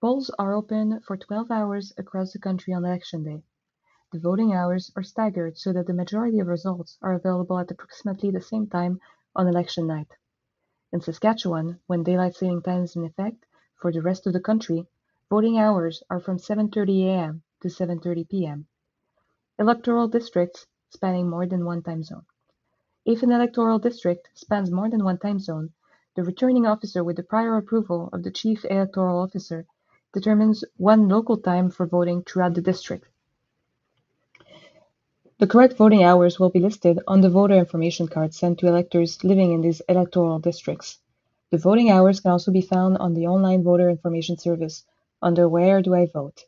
Polls 0.00 0.30
are 0.38 0.54
open 0.54 1.00
for 1.00 1.16
12 1.16 1.50
hours 1.50 1.92
across 1.98 2.32
the 2.32 2.38
country 2.38 2.72
on 2.72 2.84
election 2.84 3.24
day. 3.24 3.42
The 4.12 4.20
voting 4.20 4.54
hours 4.54 4.92
are 4.94 5.02
staggered 5.02 5.58
so 5.58 5.72
that 5.72 5.88
the 5.88 5.92
majority 5.92 6.38
of 6.38 6.46
results 6.46 6.96
are 7.02 7.14
available 7.14 7.58
at 7.58 7.72
approximately 7.72 8.30
the 8.30 8.40
same 8.40 8.68
time 8.68 9.00
on 9.34 9.48
election 9.48 9.88
night. 9.88 10.06
In 10.92 11.00
Saskatchewan, 11.00 11.80
when 11.88 12.04
daylight 12.04 12.36
saving 12.36 12.62
time 12.62 12.84
is 12.84 12.94
in 12.94 13.04
effect 13.04 13.44
for 13.74 13.90
the 13.90 14.00
rest 14.00 14.24
of 14.28 14.32
the 14.32 14.40
country, 14.40 14.86
voting 15.28 15.58
hours 15.58 16.00
are 16.08 16.20
from 16.20 16.38
7:30 16.38 17.06
a.m. 17.06 17.42
to 17.62 17.66
7:30 17.66 18.28
p.m. 18.28 18.68
Electoral 19.58 20.06
districts 20.06 20.68
spanning 20.90 21.28
more 21.28 21.44
than 21.44 21.64
one 21.64 21.82
time 21.82 22.04
zone. 22.04 22.24
If 23.04 23.24
an 23.24 23.32
electoral 23.32 23.80
district 23.80 24.28
spans 24.34 24.70
more 24.70 24.88
than 24.88 25.02
one 25.02 25.18
time 25.18 25.40
zone, 25.40 25.72
the 26.14 26.22
returning 26.22 26.66
officer 26.66 27.02
with 27.02 27.16
the 27.16 27.24
prior 27.24 27.56
approval 27.56 28.10
of 28.12 28.22
the 28.22 28.30
chief 28.30 28.64
electoral 28.64 29.18
officer 29.18 29.66
determines 30.12 30.64
one 30.76 31.08
local 31.08 31.36
time 31.36 31.70
for 31.70 31.86
voting 31.86 32.22
throughout 32.22 32.54
the 32.54 32.62
district. 32.62 33.06
The 35.38 35.46
correct 35.46 35.76
voting 35.76 36.02
hours 36.02 36.40
will 36.40 36.50
be 36.50 36.58
listed 36.58 36.98
on 37.06 37.20
the 37.20 37.30
voter 37.30 37.54
information 37.54 38.08
card 38.08 38.34
sent 38.34 38.58
to 38.58 38.66
electors 38.66 39.22
living 39.22 39.52
in 39.52 39.60
these 39.60 39.80
electoral 39.88 40.40
districts. 40.40 40.98
The 41.50 41.58
voting 41.58 41.90
hours 41.90 42.20
can 42.20 42.32
also 42.32 42.50
be 42.50 42.60
found 42.60 42.98
on 42.98 43.14
the 43.14 43.26
online 43.28 43.62
voter 43.62 43.88
information 43.88 44.36
service 44.36 44.84
under 45.22 45.48
Where 45.48 45.80
Do 45.80 45.94
I 45.94 46.06
Vote? 46.06 46.44